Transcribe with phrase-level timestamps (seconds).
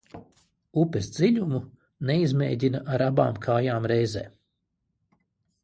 [0.83, 1.59] Upes dziļumu
[2.11, 4.25] neizmēģina ar abām kājām reizē.